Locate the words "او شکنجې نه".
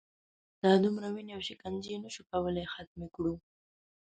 1.37-2.09